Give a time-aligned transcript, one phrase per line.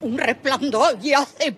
[0.00, 1.56] un resplandor y hace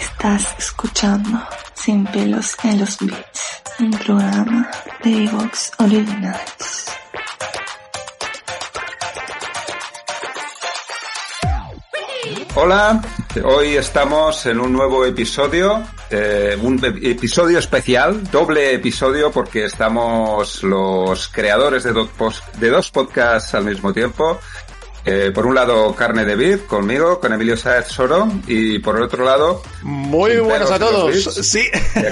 [0.00, 1.38] Estás escuchando
[1.74, 3.45] Sin pelos en los beats,
[3.78, 4.70] un programa
[5.02, 5.28] de.
[12.54, 13.02] Hola,
[13.44, 21.28] hoy estamos en un nuevo episodio, eh, un episodio especial, doble episodio porque estamos los
[21.28, 24.38] creadores de dos podcasts al mismo tiempo.
[25.08, 29.04] Eh, por un lado, Carne de Vid, conmigo, con Emilio Sáez Soro, y por el
[29.04, 29.62] otro lado...
[29.82, 31.14] Muy buenos a todos,
[31.46, 31.62] sí.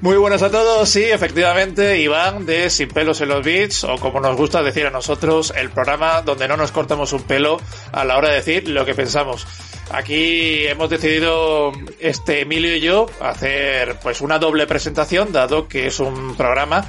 [0.00, 4.18] Muy buenos a todos, sí, efectivamente, Iván de Sin pelos en los Beats, o como
[4.18, 7.60] nos gusta decir a nosotros, el programa donde no nos cortamos un pelo
[7.92, 9.46] a la hora de decir lo que pensamos.
[9.92, 16.00] Aquí hemos decidido, este Emilio y yo, hacer pues una doble presentación, dado que es
[16.00, 16.88] un programa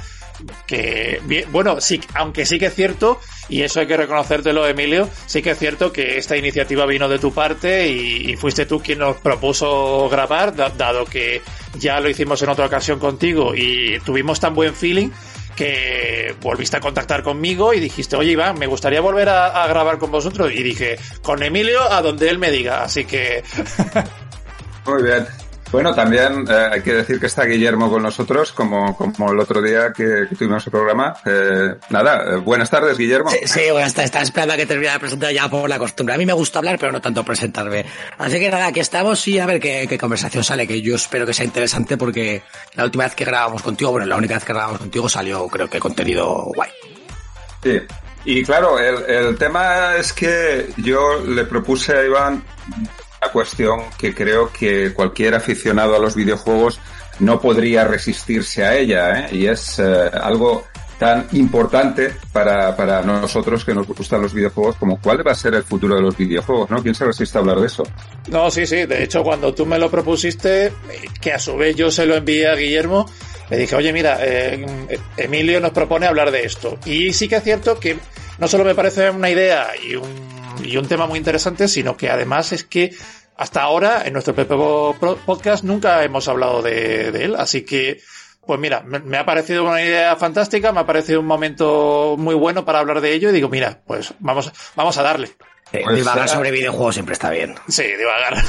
[0.66, 5.42] que bueno, sí, aunque sí que es cierto, y eso hay que reconocértelo, Emilio, sí
[5.42, 9.16] que es cierto que esta iniciativa vino de tu parte y, fuiste tú quien nos
[9.16, 11.42] propuso grabar, dado que
[11.78, 15.10] ya lo hicimos en otra ocasión contigo y tuvimos tan buen feeling
[15.54, 20.10] que volviste a contactar conmigo y dijiste, oye Iván, me gustaría volver a grabar con
[20.10, 20.50] vosotros.
[20.52, 22.82] Y dije, con Emilio a donde él me diga.
[22.82, 23.44] Así que...
[24.86, 25.43] Muy bien.
[25.74, 29.60] Bueno, también eh, hay que decir que está Guillermo con nosotros, como, como el otro
[29.60, 31.16] día que, tuvimos el programa.
[31.26, 33.28] Eh, nada, eh, buenas tardes, Guillermo.
[33.30, 34.06] Sí, sí buenas tardes.
[34.06, 36.14] Estaba esperando a que termine de presentar ya por la costumbre.
[36.14, 37.84] A mí me gusta hablar, pero no tanto presentarme.
[38.18, 41.26] Así que nada, aquí estamos y a ver qué, qué conversación sale, que yo espero
[41.26, 42.44] que sea interesante porque
[42.74, 45.68] la última vez que grabamos contigo, bueno, la única vez que grabamos contigo salió, creo
[45.68, 46.70] que contenido guay.
[47.64, 47.80] Sí,
[48.26, 52.44] y claro, el, el, tema es que yo le propuse a Iván
[53.34, 56.78] cuestión que creo que cualquier aficionado a los videojuegos
[57.18, 59.28] no podría resistirse a ella, ¿eh?
[59.32, 60.64] y es eh, algo
[61.00, 65.54] tan importante para, para nosotros que nos gustan los videojuegos como cuál va a ser
[65.54, 66.80] el futuro de los videojuegos, ¿no?
[66.80, 67.82] ¿Quién se resiste a hablar de eso?
[68.28, 68.86] No, sí, sí.
[68.86, 70.72] De hecho, cuando tú me lo propusiste,
[71.20, 73.10] que a su vez yo se lo envié a Guillermo,
[73.50, 74.64] le dije, oye, mira, eh,
[75.16, 76.78] Emilio nos propone hablar de esto.
[76.86, 77.98] Y sí que es cierto que
[78.38, 80.08] no solo me parece una idea y un,
[80.62, 82.94] y un tema muy interesante, sino que además es que
[83.36, 88.00] hasta ahora, en nuestro PPO podcast, nunca hemos hablado de, él, así que,
[88.46, 92.64] pues mira, me, ha parecido una idea fantástica, me ha parecido un momento muy bueno
[92.64, 95.30] para hablar de ello y digo, mira, pues vamos, vamos a darle.
[95.70, 97.56] Pues, divagar sobre videojuegos siempre está bien.
[97.68, 98.36] Sí, divagar.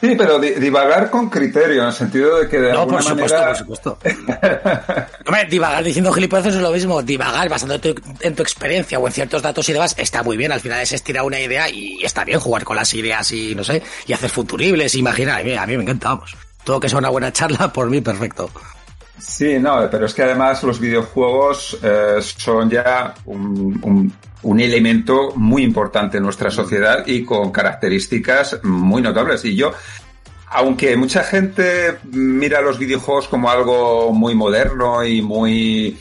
[0.00, 3.36] Sí, pero divagar con criterio, en el sentido de que de no, alguna por supuesto,
[3.36, 3.48] manera...
[3.48, 3.98] por supuesto.
[5.26, 7.02] Hombre, divagar diciendo gilipollas es lo mismo.
[7.02, 10.52] Divagar basándote en tu experiencia o en ciertos datos y demás está muy bien.
[10.52, 13.64] Al final es estirar una idea y está bien jugar con las ideas y, no
[13.64, 15.40] sé, y hacer futuribles, imaginar.
[15.40, 16.36] A mí, me encanta, vamos.
[16.62, 18.50] Todo que sea una buena charla, por mí, perfecto.
[19.18, 24.12] Sí, no, pero es que además los videojuegos eh, son ya un, un
[24.60, 29.44] elemento muy importante en nuestra sociedad y con características muy notables.
[29.44, 29.72] Y yo,
[30.50, 35.98] aunque mucha gente mira los videojuegos como algo muy moderno y muy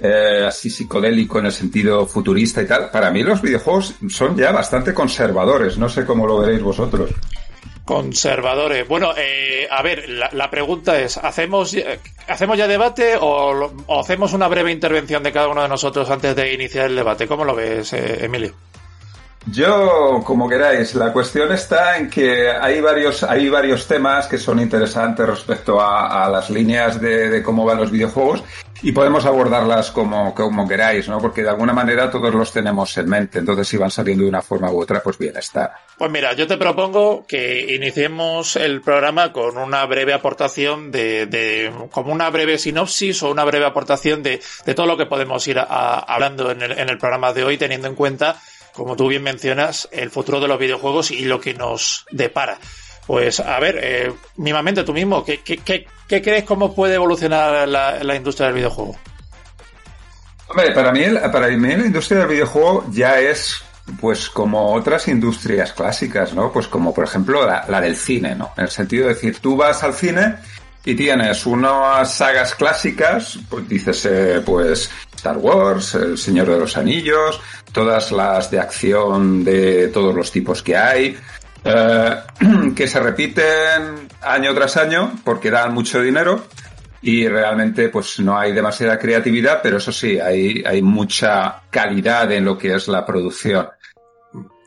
[0.00, 4.52] eh, así psicodélico en el sentido futurista y tal, para mí los videojuegos son ya
[4.52, 5.78] bastante conservadores.
[5.78, 7.10] No sé cómo lo veréis vosotros.
[7.92, 8.88] Conservadores.
[8.88, 11.76] Bueno, eh, a ver, la, pregunta es, ¿hacemos,
[12.26, 13.70] ¿hacemos ya debate o,
[14.00, 17.28] hacemos una breve intervención de cada uno de nosotros antes de iniciar el debate?
[17.28, 18.54] ¿Cómo lo ves, eh, Emilio?
[19.44, 24.58] Yo, como queráis, la cuestión está en que hay varios, hay varios temas que son
[24.58, 28.42] interesantes respecto a, las líneas de, cómo van los videojuegos
[28.82, 31.20] y podemos abordarlas como, como queráis, ¿no?
[31.20, 34.42] Porque de alguna manera todos los tenemos en mente, entonces si van saliendo de una
[34.42, 35.76] forma u otra, pues bien está.
[35.96, 41.72] Pues mira, yo te propongo que iniciemos el programa con una breve aportación de, de
[41.90, 45.60] como una breve sinopsis o una breve aportación de, de todo lo que podemos ir
[45.60, 48.36] hablando en el, en el programa de hoy, teniendo en cuenta
[48.72, 52.58] como tú bien mencionas, el futuro de los videojuegos y lo que nos depara.
[53.06, 54.12] Pues a ver, eh,
[54.84, 58.96] tú mismo, ¿qué, qué, crees cómo puede evolucionar la, industria del videojuego?
[60.48, 63.62] Hombre, para mí, para mí la industria del videojuego ya es
[64.00, 66.52] pues como otras industrias clásicas, ¿no?
[66.52, 68.52] Pues como por ejemplo la, la, del cine, ¿no?
[68.56, 70.36] En el sentido de decir, tú vas al cine
[70.84, 76.76] y tienes unas sagas clásicas, pues dices, eh, pues Star Wars, El Señor de los
[76.76, 77.40] Anillos,
[77.72, 81.16] todas las de acción de todos los tipos que hay,
[81.64, 82.16] eh,
[82.74, 86.46] que se repiten año tras año porque dan mucho dinero
[87.02, 92.44] y realmente pues no hay demasiada creatividad, pero eso sí, hay, hay mucha calidad en
[92.44, 93.68] lo que es la producción.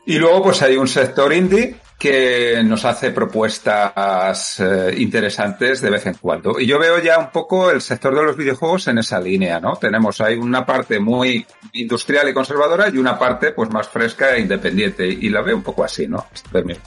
[0.06, 6.06] Y luego pues hay un sector indie que nos hace propuestas eh, interesantes de vez
[6.06, 6.60] en cuando.
[6.60, 9.76] Y yo veo ya un poco el sector de los videojuegos en esa línea, ¿no?
[9.76, 14.40] Tenemos ahí una parte muy industrial y conservadora y una parte pues más fresca e
[14.40, 15.06] independiente.
[15.06, 16.26] Y la veo un poco así, ¿no?
[16.52, 16.78] De mis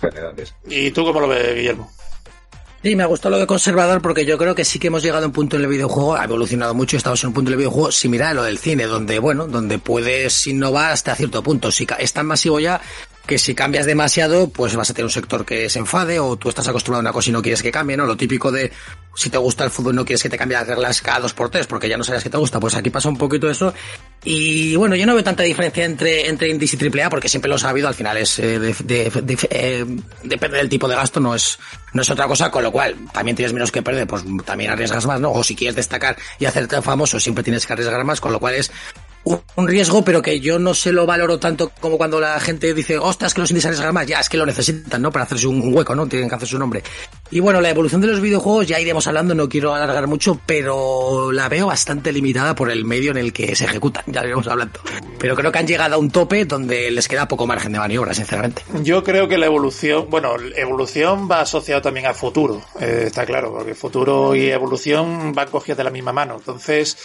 [0.68, 1.92] ¿Y tú cómo lo ves, Guillermo?
[2.82, 5.26] Sí, me ha gustado lo de conservador porque yo creo que sí que hemos llegado
[5.26, 7.92] a un punto en el videojuego, ha evolucionado mucho, estamos en un punto del videojuego
[7.92, 11.72] similar a lo del cine, donde, bueno, donde puedes innovar hasta cierto punto.
[11.72, 12.80] Si es tan masivo ya
[13.30, 16.50] que si cambias demasiado, pues vas a tener un sector que se enfade o tú
[16.50, 18.08] estás acostumbrado a una cosa y no quieres que cambie, ¿no?
[18.08, 18.72] Lo típico de
[19.14, 21.52] si te gusta el fútbol no quieres que te cambie las reglas cada dos por
[21.52, 23.72] tres porque ya no sabes que te gusta, pues aquí pasa un poquito eso.
[24.24, 27.58] Y bueno, yo no veo tanta diferencia entre, entre indies y AAA porque siempre lo
[27.58, 29.86] he sabido, al final es eh, eh,
[30.24, 31.60] depende del tipo de gasto, no es,
[31.94, 35.06] no es otra cosa, con lo cual también tienes menos que perder, pues también arriesgas
[35.06, 35.32] más, ¿no?
[35.34, 38.56] O si quieres destacar y hacerte famoso, siempre tienes que arriesgar más, con lo cual
[38.56, 38.72] es
[39.56, 42.98] un riesgo, pero que yo no se lo valoro tanto como cuando la gente dice,
[42.98, 44.08] ostras, que los indies arriesgan más.
[44.08, 45.12] Ya, es que lo necesitan, ¿no?
[45.12, 46.08] Para hacerse un hueco, ¿no?
[46.08, 46.84] Tienen que hacer su nombre.
[47.32, 51.32] Y bueno, la evolución de los videojuegos ya iremos hablando, no quiero alargar mucho, pero
[51.32, 54.80] la veo bastante limitada por el medio en el que se ejecutan, ya iremos hablando.
[55.20, 58.14] Pero creo que han llegado a un tope donde les queda poco margen de maniobra,
[58.14, 58.64] sinceramente.
[58.82, 63.52] Yo creo que la evolución, bueno, evolución va asociado también a futuro, eh, está claro,
[63.52, 66.36] porque futuro y evolución van cogidas de la misma mano.
[66.38, 66.98] Entonces,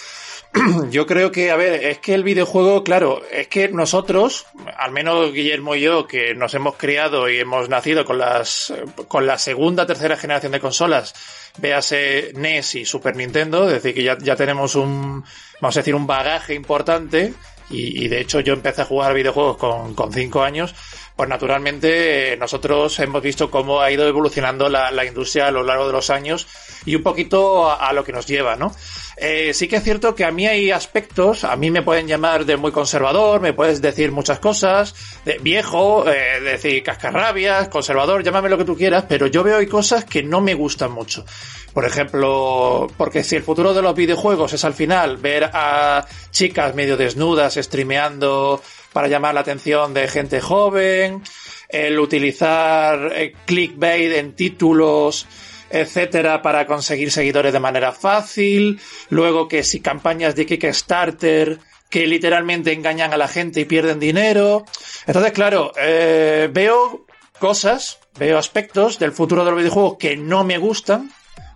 [0.91, 4.47] yo creo que, a ver, es que el videojuego, claro, es que nosotros,
[4.77, 8.73] al menos Guillermo y yo, que nos hemos criado y hemos nacido con las,
[9.09, 11.15] con la segunda, tercera generación de consolas,
[11.59, 15.25] véase NES y Super Nintendo, es decir, que ya, ya tenemos un,
[15.61, 17.35] vamos a decir, un bagaje importante,
[17.71, 20.75] y, de hecho yo empecé a jugar videojuegos con, con cinco años,
[21.17, 25.87] pues naturalmente nosotros hemos visto cómo ha ido evolucionando la, la industria a lo largo
[25.87, 26.47] de los años
[26.85, 28.75] y un poquito a lo que nos lleva, ¿no?
[29.17, 32.45] Eh, sí que es cierto que a mí hay aspectos, a mí me pueden llamar
[32.45, 34.95] de muy conservador, me puedes decir muchas cosas,
[35.25, 39.67] de viejo, eh, decir cascarrabias, conservador, llámame lo que tú quieras, pero yo veo hay
[39.67, 41.25] cosas que no me gustan mucho.
[41.73, 46.75] Por ejemplo, porque si el futuro de los videojuegos es al final ver a chicas
[46.75, 48.63] medio desnudas streameando
[48.95, 51.23] para llamar la atención de gente joven,
[51.69, 55.27] el utilizar eh, clickbait en títulos,
[55.69, 58.81] etcétera, para conseguir seguidores de manera fácil.
[59.11, 61.59] Luego que si campañas de Kickstarter
[61.91, 64.65] que literalmente engañan a la gente y pierden dinero.
[65.07, 67.05] Entonces, claro, eh, veo
[67.39, 71.13] cosas, veo aspectos del futuro del videojuego que no me gustan,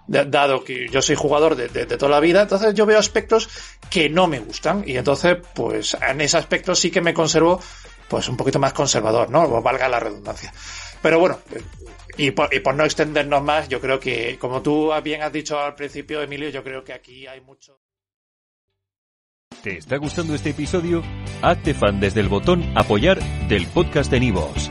[0.08, 3.48] dado que yo soy jugador de, de, toda la vida, entonces yo veo aspectos
[3.90, 7.60] que no me gustan y entonces, pues en ese aspecto sí que me conservo
[8.08, 9.62] pues un poquito más conservador, ¿no?
[9.62, 10.52] Valga la redundancia.
[11.02, 11.38] Pero bueno,
[12.16, 15.58] y por, y por no extendernos más, yo creo que, como tú bien has dicho
[15.58, 17.78] al principio, Emilio, yo creo que aquí hay mucho.
[19.62, 21.02] ¿Te está gustando este episodio?
[21.42, 23.18] Hazte fan desde el botón Apoyar
[23.48, 24.70] del podcast de Nivos.